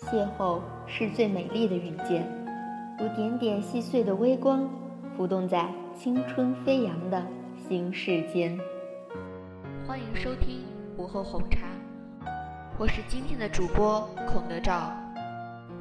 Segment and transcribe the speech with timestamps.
[0.00, 2.26] 邂逅是最美丽的遇见，
[2.98, 4.68] 如点点细碎的微光，
[5.14, 7.22] 浮动在青春飞扬的
[7.68, 8.58] 心世间。
[9.86, 10.62] 欢迎收听
[10.96, 11.66] 午后红茶，
[12.78, 14.90] 我是今天的主播孔德照，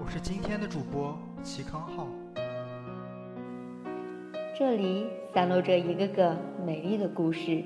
[0.04, 2.06] 我是今天的主播齐康浩。
[4.58, 7.64] 这里散落着一个个美丽的故事，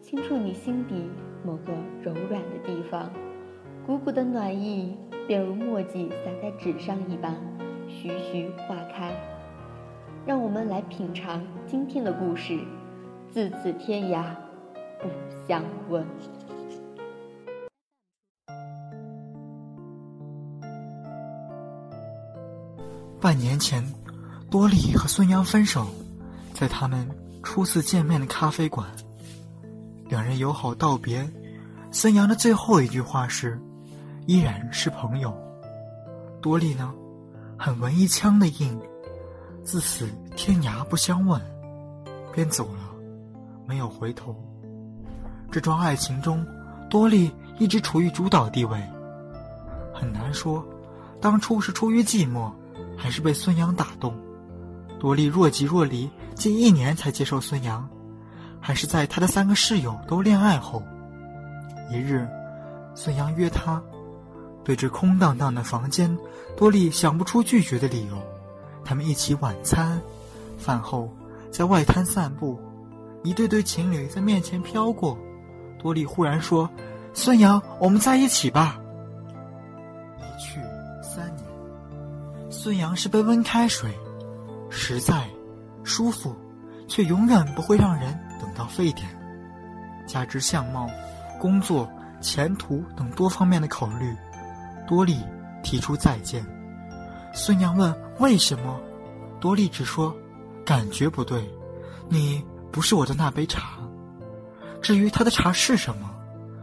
[0.00, 1.10] 轻触你心底
[1.44, 3.10] 某个柔软的地方，
[3.88, 4.94] 鼓鼓的暖意。
[5.26, 7.34] 便如墨迹洒在纸上一般，
[7.88, 9.14] 徐徐化开。
[10.26, 12.58] 让我们来品尝今天的故事，
[13.30, 14.24] 自此天涯
[15.00, 15.08] 不
[15.46, 16.06] 相问。
[23.18, 23.82] 半年前，
[24.50, 25.86] 多莉和孙杨分手，
[26.52, 27.08] 在他们
[27.42, 28.86] 初次见面的咖啡馆，
[30.10, 31.26] 两人友好道别。
[31.90, 33.58] 孙杨的最后一句话是。
[34.28, 35.34] 依然是朋友，
[36.42, 36.92] 多莉呢，
[37.58, 38.78] 很文艺腔的硬，
[39.62, 41.40] 自此天涯不相问，
[42.30, 42.94] 便走了，
[43.66, 44.36] 没有回头。
[45.50, 46.46] 这桩爱情中，
[46.90, 48.78] 多莉一直处于主导地位，
[49.94, 50.62] 很难说，
[51.22, 52.52] 当初是出于寂寞，
[52.98, 54.14] 还是被孙杨打动。
[55.00, 57.88] 多莉若即若离，近一年才接受孙杨，
[58.60, 60.82] 还是在他的三个室友都恋爱后，
[61.90, 62.28] 一日，
[62.94, 63.82] 孙杨约她。
[64.68, 66.14] 对着空荡荡的房间，
[66.54, 68.18] 多莉想不出拒绝的理由。
[68.84, 69.98] 他们一起晚餐，
[70.58, 71.08] 饭后
[71.50, 72.60] 在外滩散步，
[73.24, 75.16] 一对对情侣在面前飘过。
[75.78, 76.68] 多莉忽然说
[77.14, 78.78] ：“孙杨，我们在一起吧。”
[80.20, 80.60] 一去
[81.02, 81.46] 三年，
[82.50, 83.90] 孙杨是杯温开水，
[84.68, 85.26] 实在
[85.82, 86.36] 舒服，
[86.86, 89.08] 却永远不会让人等到沸点。
[90.06, 90.90] 加之相貌、
[91.40, 94.14] 工作、前途等多方面的考虑。
[94.88, 95.18] 多莉
[95.62, 96.42] 提出再见，
[97.34, 98.80] 孙杨问为什么，
[99.38, 100.16] 多莉只说
[100.64, 101.46] 感觉不对，
[102.08, 103.78] 你不是我的那杯茶。
[104.80, 106.08] 至于他的茶是什么，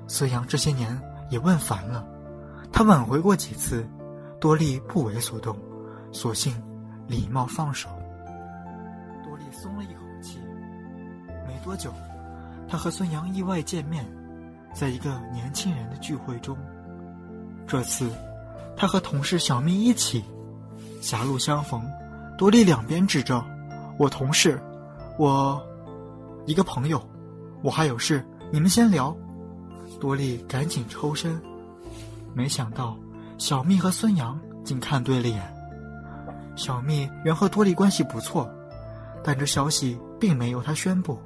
[0.08, 1.00] 孙杨这些年
[1.30, 2.04] 也问烦了，
[2.72, 3.88] 他挽回过几次，
[4.40, 5.56] 多莉不为所动，
[6.12, 6.60] 索性
[7.08, 7.88] 礼貌放手。
[9.24, 10.40] 多莉松了一口气。
[11.46, 11.94] 没多久，
[12.68, 14.04] 他和孙杨意外见面，
[14.74, 16.58] 在一个年轻人的聚会中。
[17.68, 18.10] 这次，
[18.78, 20.24] 他和同事小蜜一起，
[21.02, 21.82] 狭路相逢，
[22.38, 23.44] 多莉两边指着
[23.98, 24.62] 我同事，
[25.18, 25.62] 我
[26.46, 27.02] 一个朋友，
[27.64, 29.16] 我还有事，你们先聊。
[30.00, 31.42] 多莉赶紧抽身，
[32.34, 32.98] 没想到
[33.38, 35.42] 小蜜和孙杨竟看对了眼。
[36.56, 38.50] 小蜜原和多莉关系不错，
[39.24, 41.18] 但这消息并没有他宣布，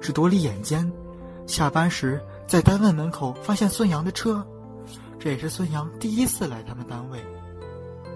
[0.00, 0.90] 是多莉眼尖，
[1.46, 4.44] 下班时在单位门口发现孙杨的车。
[5.26, 7.20] 这也是孙杨第一次来他们单位，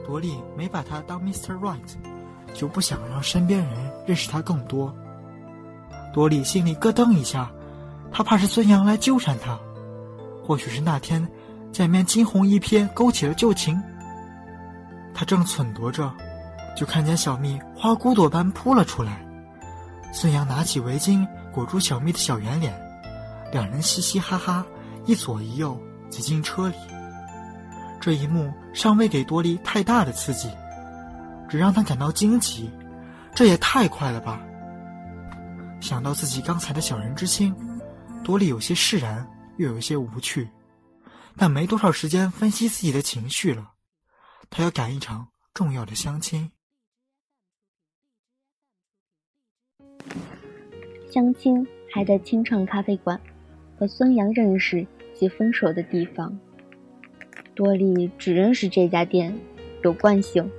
[0.06, 1.58] 多莉没把他当 Mr.
[1.58, 1.74] Right，
[2.54, 4.94] 就不想让身边人认识他更多。
[6.14, 7.50] 多莉心里咯噔一下，
[8.12, 9.58] 他怕是孙杨来纠缠他，
[10.46, 11.28] 或许是那天
[11.72, 13.82] 见面惊鸿一瞥勾起了旧情。
[15.12, 16.14] 他正忖度着，
[16.76, 19.20] 就看见小蜜花骨朵般扑了出来，
[20.12, 22.72] 孙杨拿起围巾裹住小蜜的小圆脸，
[23.50, 24.64] 两人嘻嘻哈哈，
[25.06, 25.76] 一左一右。
[26.08, 26.74] 挤进车里，
[28.00, 30.48] 这一幕尚未给多莉太大的刺激，
[31.48, 32.70] 只让她感到惊奇。
[33.34, 34.42] 这也太快了吧！
[35.80, 37.54] 想到自己刚才的小人之心，
[38.24, 39.28] 多莉有些释然，
[39.58, 40.48] 又有些无趣，
[41.36, 43.72] 但没多少时间分析自己的情绪了。
[44.48, 46.50] 他要赶一场重要的相亲。
[51.10, 53.20] 相亲还在清唱咖啡馆，
[53.78, 54.86] 和孙杨认识。
[55.12, 56.40] 及分手的地方，
[57.54, 59.34] 多莉只认识这家店，
[59.82, 60.50] 有惯性。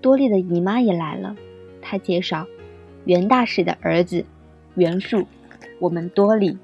[0.00, 1.36] 多莉的姨妈也来了，
[1.82, 2.46] 她介绍
[3.04, 4.24] 袁大使的儿子
[4.74, 5.26] 袁术，
[5.80, 6.56] 我们多莉。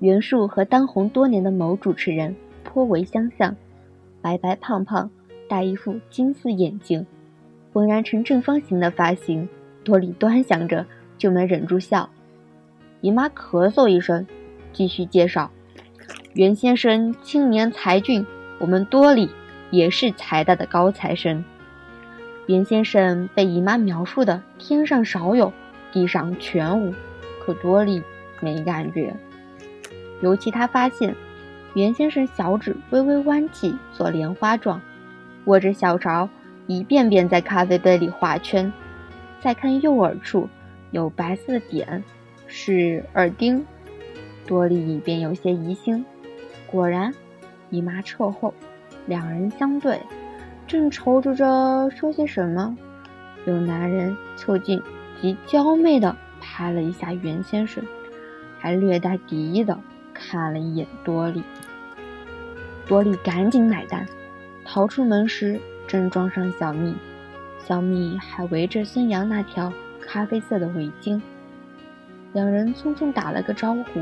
[0.00, 2.34] 袁术和当红多年的某主持人
[2.64, 3.56] 颇为相像，
[4.20, 5.10] 白白胖胖，
[5.48, 7.06] 戴一副金丝眼镜，
[7.72, 9.48] 浑然成正方形的发型。
[9.84, 10.84] 多莉端详着
[11.16, 12.08] 就没忍住笑。
[13.00, 14.26] 姨妈咳嗽一声，
[14.72, 15.50] 继续介绍。
[16.34, 18.26] 袁先生青年才俊，
[18.58, 19.30] 我们多里
[19.70, 21.44] 也是财大的高材生。
[22.46, 25.52] 袁先生被姨妈描述的天上少有，
[25.92, 26.92] 地上全无，
[27.38, 28.02] 可多里
[28.40, 29.14] 没感觉。
[30.22, 31.14] 尤其他发现，
[31.74, 34.80] 袁先生小指微微弯起，做莲花状，
[35.44, 36.28] 握着小勺，
[36.66, 38.72] 一遍遍在咖啡杯里画圈。
[39.40, 40.48] 再看右耳处
[40.90, 42.02] 有白色的点，
[42.48, 43.64] 是耳钉。
[44.46, 46.04] 多莉便有些疑心。
[46.74, 47.14] 果然，
[47.70, 48.52] 姨妈撤后，
[49.06, 50.00] 两人相对，
[50.66, 52.76] 正踌躇着说些什么，
[53.46, 54.82] 有男人凑近，
[55.20, 57.84] 极娇媚的拍了一下袁先生，
[58.58, 59.78] 还略带敌意的
[60.12, 61.44] 看了一眼多莉。
[62.88, 64.04] 多莉赶紧买单，
[64.64, 66.92] 逃出门时正撞上小蜜，
[67.64, 71.20] 小蜜还围着孙杨那条咖啡色的围巾。
[72.32, 74.00] 两人匆匆打了个招呼，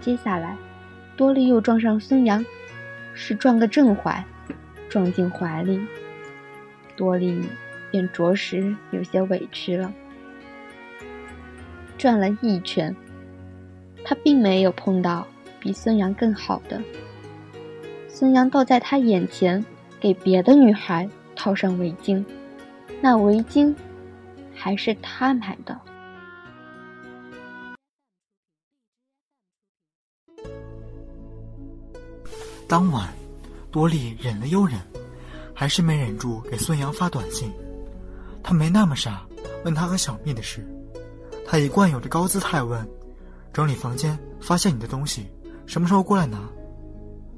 [0.00, 0.56] 接下来，
[1.20, 2.42] 多莉又撞上孙杨，
[3.12, 4.24] 是撞个正怀，
[4.88, 5.78] 撞进怀里，
[6.96, 7.44] 多莉
[7.90, 9.92] 便着实有些委屈了。
[11.98, 12.96] 转了一圈，
[14.02, 15.26] 他并没有碰到
[15.60, 16.80] 比孙杨更好的。
[18.08, 19.62] 孙杨倒在他眼前，
[20.00, 21.06] 给别的女孩
[21.36, 22.24] 套上围巾，
[23.02, 23.74] 那围巾
[24.54, 25.78] 还是他买的。
[32.70, 33.12] 当晚，
[33.72, 34.78] 多莉忍了又忍，
[35.52, 37.52] 还是没忍住给孙杨发短信。
[38.44, 39.26] 他没那么傻，
[39.64, 40.64] 问他和小蜜的事。
[41.44, 42.88] 他以惯有的高姿态问
[43.52, 45.26] ：“整理房间，发现你的东西，
[45.66, 46.48] 什么时候过来拿？”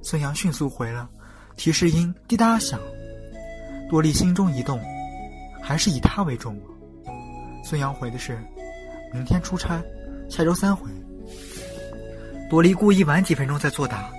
[0.05, 1.09] 孙杨迅速回了，
[1.57, 2.79] 提示音滴答响。
[3.89, 4.79] 多莉心中一动，
[5.63, 6.61] 还是以他为重。
[7.65, 8.39] 孙杨回的是
[9.15, 9.83] ：“明天出差，
[10.29, 10.91] 下周三回。”
[12.51, 14.13] 多莉故意晚几分钟再作答。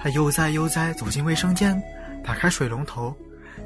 [0.00, 1.80] 他悠哉悠哉走进卫生间，
[2.22, 3.14] 打开水龙头，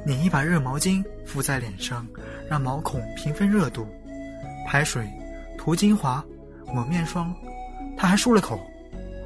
[0.03, 2.07] 拧一把热毛巾敷在脸上，
[2.49, 3.87] 让毛孔平分热度，
[4.67, 5.07] 拍水，
[5.57, 6.25] 涂精华，
[6.65, 7.33] 抹面霜，
[7.95, 8.59] 他还漱了口。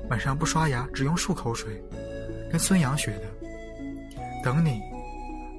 [0.09, 1.81] 晚上不刷牙，只用漱口水，
[2.51, 3.23] 跟孙杨学的。
[4.43, 4.81] 等你，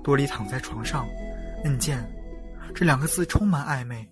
[0.03, 1.07] 多莉躺在床上，
[1.65, 1.99] 摁键，
[2.75, 4.07] 这两个字充满暧昧，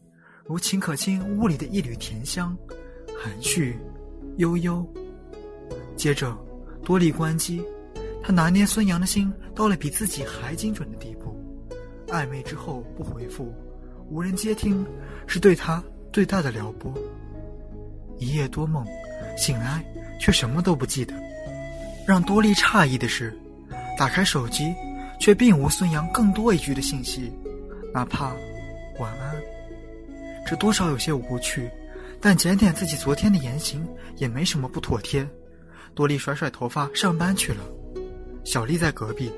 [0.44, 2.56] 如秦可卿屋里的一缕甜香，
[3.22, 3.78] 含蓄，
[4.38, 4.86] 悠悠。
[5.96, 6.45] 接着。
[6.86, 7.60] 多莉关机，
[8.22, 11.36] 他拿捏孙杨的心到了比自己还精准的地步。
[12.06, 13.52] 暧昧之后不回复，
[14.08, 14.86] 无人接听，
[15.26, 16.94] 是对他最大的撩拨。
[18.18, 18.86] 一夜多梦，
[19.36, 19.84] 醒来
[20.20, 21.12] 却什么都不记得。
[22.06, 23.36] 让多莉诧异的是，
[23.98, 24.72] 打开手机，
[25.18, 27.32] 却并无孙杨更多一句的信息，
[27.92, 28.32] 哪怕
[29.00, 29.34] 晚安。
[30.46, 31.68] 这多少有些无趣，
[32.20, 33.84] 但检点自己昨天的言行，
[34.18, 35.28] 也没什么不妥帖。
[35.96, 37.60] 多莉甩甩头发，上班去了。
[38.44, 39.32] 小丽在隔壁，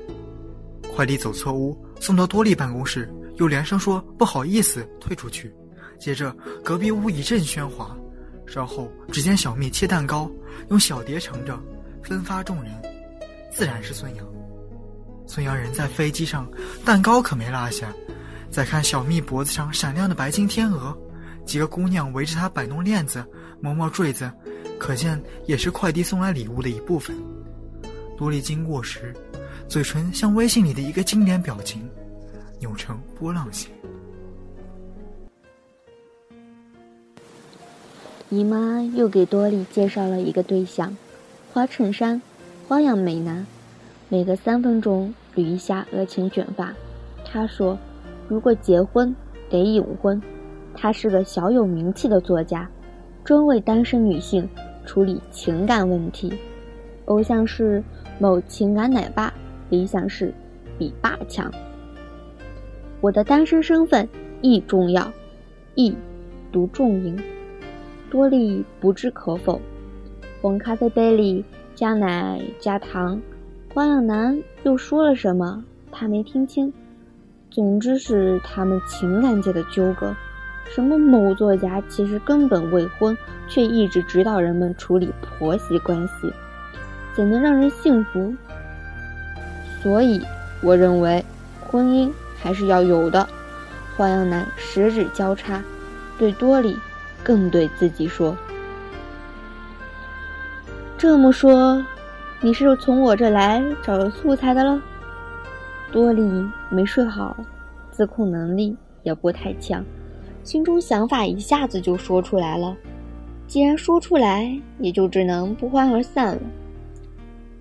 [0.93, 5.55] 快递走错屋，送到多莉办公室，又连声说不好意思，退出去。
[5.97, 7.97] 接着隔壁屋一阵喧哗，
[8.45, 10.29] 稍后只见小蜜切蛋糕，
[10.69, 11.57] 用小碟盛着，
[12.03, 12.73] 分发众人，
[13.49, 14.27] 自然是孙杨。
[15.27, 16.45] 孙杨人在飞机上，
[16.83, 17.87] 蛋糕可没落下。
[18.51, 20.93] 再看小蜜脖子上闪亮的白金天鹅，
[21.45, 23.25] 几个姑娘围着她摆弄链子，
[23.61, 24.29] 磨磨坠子。
[24.79, 27.15] 可见也是快递送来礼物的一部分。
[28.17, 29.13] 多莉经过时，
[29.67, 31.87] 嘴唇像微信里的一个经典表情，
[32.59, 33.69] 扭成波浪形。
[38.29, 40.95] 姨妈又给多莉介绍了一个对象，
[41.53, 42.19] 花衬衫，
[42.67, 43.45] 花样美男，
[44.07, 46.73] 每隔三分钟捋一下额前卷发。
[47.25, 47.77] 她说，
[48.27, 49.13] 如果结婚
[49.49, 50.19] 得隐婚。
[50.81, 52.69] 他是个小有名气的作家，
[53.25, 54.47] 专为单身女性。
[54.89, 56.33] 处理情感问题，
[57.05, 57.83] 偶像是
[58.17, 59.31] 某情感奶爸，
[59.69, 60.33] 理想是
[60.79, 61.53] 比爸强。
[62.99, 64.09] 我的单身身份
[64.41, 65.13] 亦重要，
[65.75, 65.95] 亦
[66.51, 67.15] 独重音。
[68.09, 69.61] 多莉不置可否。
[70.41, 73.21] 红咖啡杯里加奶加糖，
[73.71, 75.63] 花样男又说了什么？
[75.91, 76.73] 他没听清。
[77.51, 80.15] 总之是他们情感界的纠葛。
[80.73, 86.31] 什么某作家其实根本未婚，却一直指导人们处理婆媳关系，
[87.15, 88.33] 怎能让人信服？
[89.81, 90.21] 所以，
[90.61, 91.23] 我认为
[91.67, 93.27] 婚姻还是要有的。
[93.97, 95.61] 花样男十指交叉，
[96.17, 96.77] 对多莉，
[97.23, 98.37] 更对自己说
[100.97, 101.83] ：“这么说，
[102.39, 104.81] 你是从我这来找素材的了？”
[105.91, 106.21] 多莉
[106.69, 107.35] 没睡好，
[107.91, 109.83] 自控能力也不太强。
[110.43, 112.75] 心中想法一下子就说出来了，
[113.47, 116.41] 既然说出来，也就只能不欢而散了。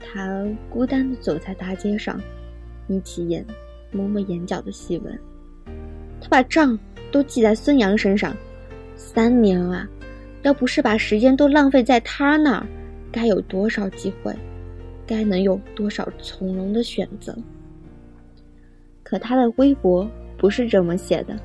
[0.00, 2.18] 他孤单地走在大街上，
[2.86, 3.44] 眯起眼，
[3.90, 5.18] 摸摸眼角的细纹。
[6.20, 6.78] 他把账
[7.12, 8.34] 都记在孙杨身上，
[8.96, 9.86] 三年啊，
[10.42, 12.66] 要不是把时间都浪费在他那儿，
[13.12, 14.34] 该有多少机会，
[15.06, 17.36] 该能有多少从容的选择？
[19.02, 21.38] 可他的微博不是这么写的。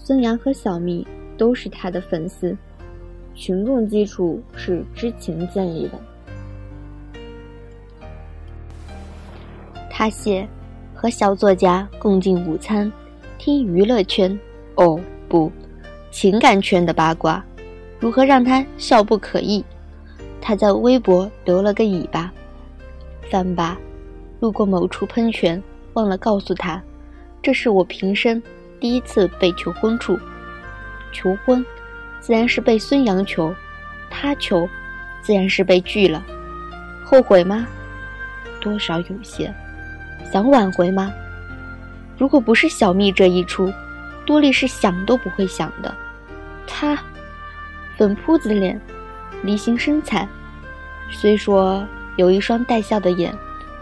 [0.00, 2.56] 孙杨和小蜜都是他的粉丝，
[3.34, 5.98] 群众基础是知情建立的。
[9.90, 10.48] 他写
[10.94, 12.90] 和小作家共进午餐，
[13.36, 14.38] 听娱乐圈
[14.76, 15.52] 哦不，
[16.10, 17.44] 情感圈的八卦，
[17.98, 19.62] 如何让他笑不可抑？
[20.40, 22.32] 他在微博留了个尾巴，
[23.28, 23.78] 饭吧，
[24.40, 25.62] 路过某处喷泉，
[25.92, 26.82] 忘了告诉他，
[27.42, 28.40] 这是我平生
[28.80, 30.18] 第一次被求婚处。
[31.12, 31.64] 求婚，
[32.20, 33.54] 自然是被孙杨求，
[34.10, 34.68] 他求，
[35.22, 36.22] 自然是被拒了。
[37.04, 37.66] 后悔吗？
[38.60, 39.52] 多少有些。
[40.30, 41.12] 想挽回吗？
[42.18, 43.72] 如果不是小蜜这一出，
[44.26, 45.94] 多莉是想都不会想的。
[46.66, 46.98] 她，
[47.96, 48.78] 粉扑子脸，
[49.42, 50.28] 梨形身材，
[51.10, 53.34] 虽说有一双带笑的眼，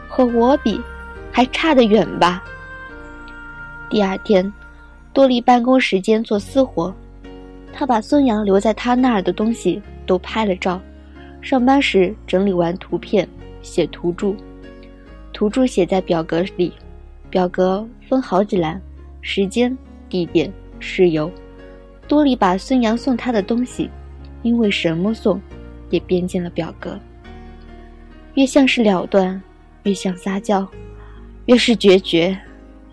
[0.06, 0.80] 和我比，
[1.32, 2.44] 还差得远吧。
[3.90, 4.52] 第二天，
[5.16, 6.94] 多莉办公时间做私活，
[7.72, 10.78] 她把孙杨留在他那儿的东西都拍了照，
[11.40, 13.26] 上班时整理完图片，
[13.62, 14.36] 写图注。
[15.32, 16.70] 图注写在表格里，
[17.30, 18.78] 表格分好几栏，
[19.22, 19.74] 时间、
[20.10, 21.32] 地点、事由。
[22.06, 23.88] 多莉把孙杨送她的东西，
[24.42, 25.40] 因为什么送，
[25.88, 27.00] 也编进了表格。
[28.34, 29.42] 越像是了断，
[29.84, 30.68] 越像撒娇，
[31.46, 32.38] 越是决绝，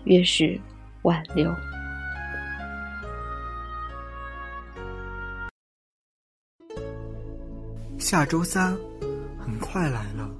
[0.04, 0.58] 越是
[1.02, 1.54] 挽留。
[8.04, 8.76] 下周三，
[9.38, 10.30] 很快来了。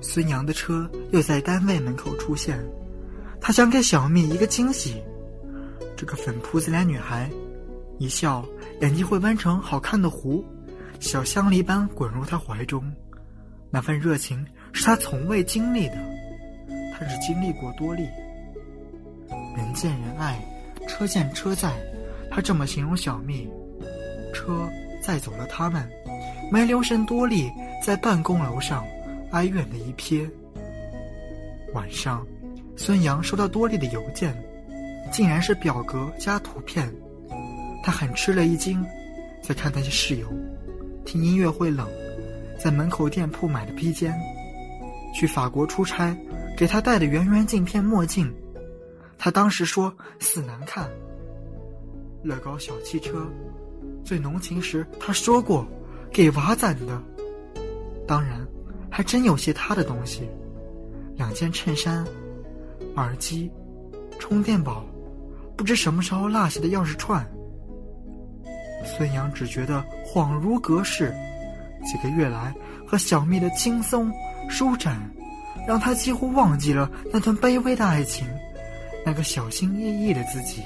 [0.00, 2.58] 孙杨的车又在单位门口出现，
[3.40, 5.00] 他想给小蜜一个惊喜。
[5.96, 7.30] 这个粉扑子脸女孩，
[8.00, 8.44] 一笑
[8.80, 10.42] 眼睛会弯成好看的弧，
[10.98, 12.82] 小香梨般滚入他怀中。
[13.70, 15.96] 那份热情是他从未经历的，
[16.92, 18.02] 他只经历过多利。
[19.56, 20.44] 人见人爱，
[20.88, 21.80] 车见车载，
[22.32, 23.48] 他这么形容小蜜。
[24.34, 24.68] 车
[25.00, 25.88] 载走了他们，
[26.50, 27.50] 没留神多莉
[27.84, 28.84] 在办公楼上。
[29.30, 30.26] 哀怨的一瞥。
[31.74, 32.26] 晚上，
[32.76, 34.34] 孙杨收到多莉的邮件，
[35.12, 36.90] 竟然是表格加图片，
[37.82, 38.82] 他很吃了一惊。
[39.42, 40.26] 再看那些室友，
[41.04, 41.86] 听音乐会冷，
[42.58, 44.18] 在门口店铺买的披肩，
[45.14, 46.16] 去法国出差，
[46.56, 48.32] 给他戴的圆圆镜片墨镜，
[49.18, 50.88] 他当时说死难看。
[52.22, 53.26] 乐高小汽车，
[54.02, 55.66] 最浓情时他说过
[56.12, 57.02] 给娃攒的，
[58.06, 58.46] 当然。
[58.90, 60.28] 还真有些他的东西，
[61.14, 62.04] 两件衬衫、
[62.96, 63.48] 耳机、
[64.18, 64.84] 充电宝，
[65.56, 67.24] 不知什么时候落下的钥匙串。
[68.84, 71.14] 孙杨只觉得恍如隔世，
[71.84, 72.52] 几个月来
[72.84, 74.10] 和小蜜的轻松
[74.48, 74.98] 舒展，
[75.64, 78.26] 让他几乎忘记了那段卑微的爱情，
[79.06, 80.62] 那个小心翼翼的自己。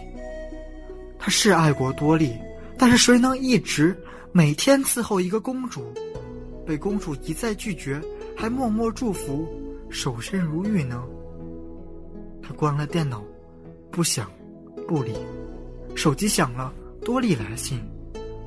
[1.19, 2.39] 他是爱过多莉，
[2.79, 3.95] 但是谁能一直
[4.35, 5.93] 每天伺候一个公主，
[6.65, 8.01] 被公主一再拒绝？
[8.35, 9.47] 还默默祝福，
[9.91, 11.05] 守身如玉呢。
[12.43, 13.23] 他关了电脑，
[13.91, 14.31] 不想，
[14.89, 15.15] 不理。
[15.95, 16.73] 手机响了，
[17.05, 17.79] 多莉来信，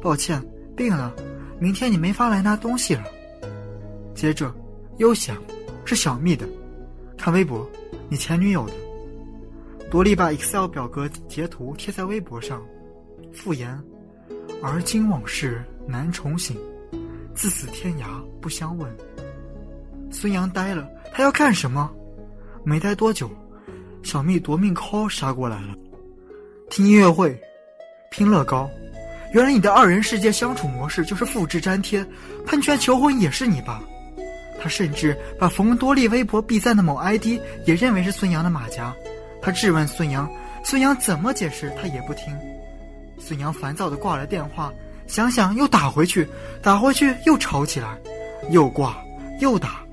[0.02, 0.44] 抱歉，
[0.76, 1.14] 病了，
[1.60, 3.04] 明天你没法来拿东西了。
[4.16, 4.52] 接着
[4.98, 5.38] 又响，
[5.86, 6.50] 是小蜜的，
[7.16, 7.70] 看微博，
[8.10, 8.74] 你前女友的。
[9.92, 12.66] 多莉把 Excel 表格截图贴在微博上，
[13.32, 13.80] 复言：
[14.64, 16.58] 而今往事难重醒，
[17.34, 18.06] 自此天涯
[18.42, 18.90] 不相问。
[20.12, 21.92] 孙杨呆了，他要干什么？
[22.64, 23.30] 没待多久，
[24.04, 25.76] 小蜜夺命 call 杀过来了。
[26.70, 27.40] 听音乐会，
[28.10, 28.70] 拼乐高。
[29.34, 32.06] 原来你的二人世界相处模式就是复制粘贴，
[32.46, 33.84] 喷泉求婚也是你吧？
[34.62, 38.96] 他甚至把冯多利微博必赞的某 ID 也认为是孙杨的马甲。
[39.42, 40.28] 他质问孙杨，
[40.64, 42.36] 孙杨怎么解释他也不听。
[43.20, 44.74] 孙杨烦躁的挂了电话，
[45.08, 46.28] 想想又打回去，
[46.62, 47.98] 打回去又吵起来，
[48.52, 48.98] 又挂
[49.40, 49.84] 又打。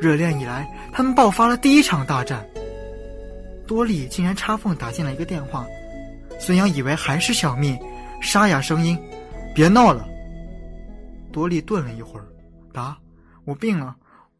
[0.00, 2.46] 热恋以来，他们爆发了第一场大战。
[3.66, 5.66] 多莉竟然插缝打进了一个电话，
[6.38, 7.76] 孙杨以为还是小蜜，
[8.20, 8.98] 沙哑声音
[9.54, 10.06] ：“别闹了。”
[11.32, 12.26] 多莉顿了一会儿，
[12.72, 12.96] 答
[13.44, 13.96] ：“我病了，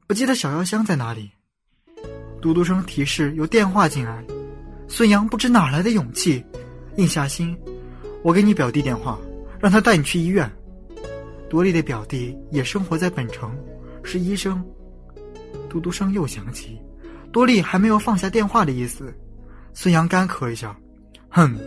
[0.07, 1.31] 不记得小药箱在哪里。”
[2.41, 4.25] 嘟嘟声提示有电话进来，
[4.89, 6.45] 孙杨不知哪来的勇气，
[6.97, 7.59] 硬下心
[8.23, 9.19] ：“我给你表弟电话，
[9.61, 10.51] 让他带你去医院。”
[11.49, 13.57] 多莉的表弟也生活在本城，
[14.03, 14.63] 是医生。
[15.69, 16.79] 嘟嘟声又响起，
[17.33, 19.15] 多莉还没有放下电话的意思。
[19.73, 20.77] 孙杨干咳一下，
[21.29, 21.59] 哼，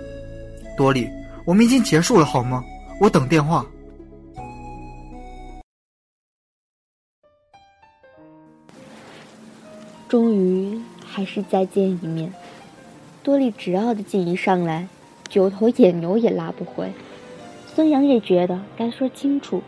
[0.78, 1.08] 多莉，
[1.46, 2.64] 我们已经结束了好吗？
[3.00, 3.66] 我等电话。
[10.08, 12.32] 终于还是再见一面。
[13.24, 14.88] 多莉执拗的劲一上来，
[15.30, 16.92] 九头野牛也拉不回。
[17.74, 19.62] 孙杨也觉得该说清楚，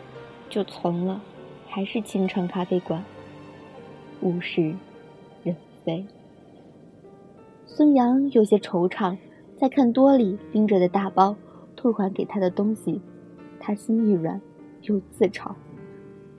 [0.50, 1.22] 就从了，
[1.66, 3.02] 还是清城咖啡馆。
[4.20, 4.74] 物是
[5.42, 6.04] 人非。
[7.64, 9.16] 孙杨有些惆怅，
[9.56, 11.34] 在看多莉拎着的大包
[11.74, 13.00] 退还给他的东西，
[13.58, 14.38] 他心一软，
[14.82, 15.52] 又自嘲：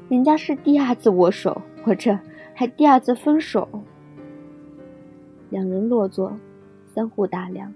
[0.07, 2.15] 人家是第二次握手，我这
[2.53, 3.67] 还第二次分手。
[5.50, 6.38] 两人落座，
[6.93, 7.74] 相互打量。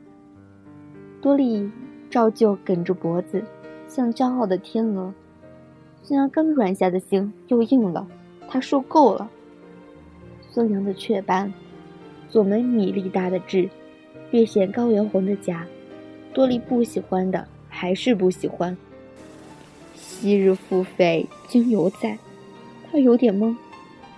[1.19, 1.67] 多莉
[2.07, 3.43] 照旧梗着脖子，
[3.89, 5.13] 像骄傲的天鹅。
[6.03, 8.07] 孙杨刚软下的心又硬了，
[8.47, 9.29] 他受够了。
[10.49, 11.51] 孙杨的雀斑，
[12.29, 13.69] 左眉米粒大的痣，
[14.31, 15.65] 略显高原红的颊，
[16.33, 18.77] 多莉不喜欢的还是不喜欢。
[19.95, 22.17] 昔日付费今犹在，
[22.91, 23.55] 他有点懵，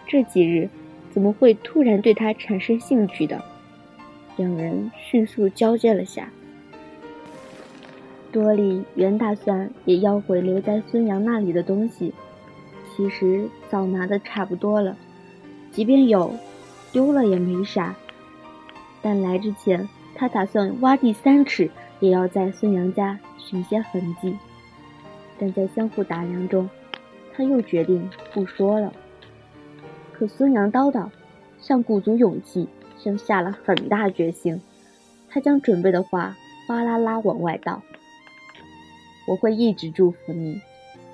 [0.05, 0.69] 这几日
[1.11, 3.41] 怎么会突然对他产生兴趣的？
[4.37, 6.31] 两人迅速交接了下。
[8.31, 12.13] 多莉原打算也要回留在孙杨那里的东西，
[12.95, 14.95] 其实早拿的差不多了，
[15.71, 16.33] 即便有，
[16.91, 17.95] 丢了也没啥。
[19.01, 21.69] 但来之前，他打算挖地三尺，
[21.99, 24.37] 也要在孙杨家寻些痕迹。
[25.37, 26.69] 但在相互打量中，
[27.33, 28.93] 他又决定不说了。
[30.13, 31.09] 可孙杨叨叨，
[31.59, 34.61] 像鼓足勇气，像下了很大决心。
[35.29, 37.81] 他将准备的话哗啦啦往外倒。
[39.31, 40.59] 我会一直祝福你，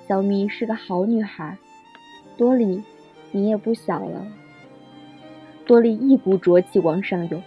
[0.08, 1.56] 小咪是个好女孩。
[2.36, 2.82] 多莉，
[3.30, 4.26] 你也不小了。
[5.64, 7.40] 多莉一股浊气往上涌，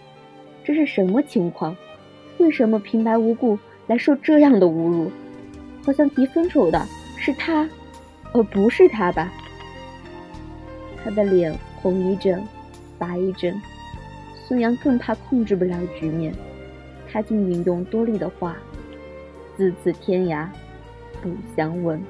[0.64, 1.76] 这是什么情况？
[2.38, 5.12] 为什么平白无故来受这样的侮辱？
[5.84, 6.82] 好像提分手的
[7.18, 7.70] 是他，
[8.32, 9.30] 而不是他吧？
[11.04, 12.42] 他的脸红一阵，
[12.98, 13.62] 白一阵。
[14.48, 16.34] 孙杨更怕控制不了局面，
[17.12, 18.56] 他竟引用多莉的话。
[19.58, 20.48] 自此天涯
[21.22, 22.02] 不相问。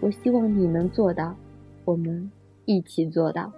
[0.00, 1.34] 我希望你能做到，
[1.84, 2.30] 我们
[2.64, 3.52] 一起做到。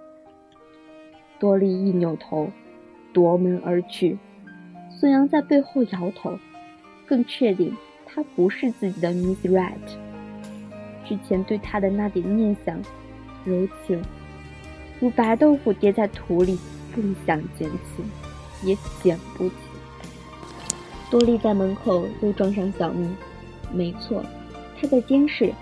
[1.39, 2.49] 多莉一扭头，
[3.13, 4.17] 夺门而去。
[4.89, 6.37] 孙杨在背后摇头，
[7.07, 9.75] 更确定她不是自己的 Miss Right。
[11.07, 12.79] 之前对她的那点念想、
[13.43, 14.01] 柔情，
[14.99, 16.59] 如白豆腐跌在土里，
[16.95, 18.03] 更想捡起，
[18.63, 19.55] 也捡不起。
[21.09, 23.09] 多莉在门口又撞上小蜜，
[23.73, 24.23] 没错，
[24.81, 25.53] 他在监视。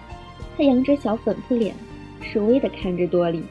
[0.55, 1.75] 他扬着小粉扑脸，
[2.21, 3.43] 示威地看着多莉。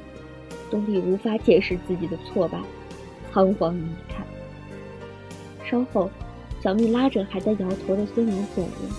[0.70, 2.58] 多莉无法解释自己的挫败，
[3.30, 4.24] 仓皇离开。
[5.64, 6.10] 稍后，
[6.60, 8.90] 小蜜拉着还在摇头的孙杨走了。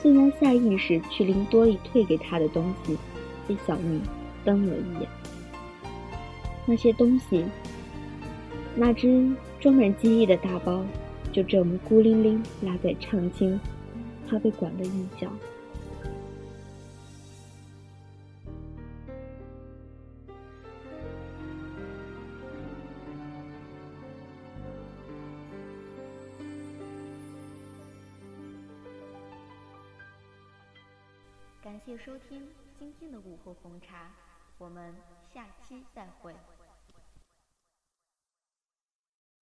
[0.00, 2.96] 孙杨下意识去拎多莉退给他的东西，
[3.48, 4.00] 被小蜜
[4.44, 5.08] 瞪了一眼。
[6.66, 7.44] 那些东西，
[8.76, 10.84] 那只装满记忆的大包。
[11.32, 13.58] 就这么孤零零落在畅清
[14.28, 15.28] 咖啡馆的一角。
[31.92, 34.10] 谢收听今天的午后红茶，
[34.56, 34.94] 我们
[35.30, 36.34] 下期再会。